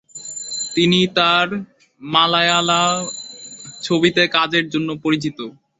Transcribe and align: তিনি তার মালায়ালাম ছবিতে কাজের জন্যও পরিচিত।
তিনি 0.75 0.99
তার 1.17 1.47
মালায়ালাম 2.01 2.97
ছবিতে 3.81 4.23
কাজের 4.35 4.65
জন্যও 4.73 5.01
পরিচিত। 5.05 5.37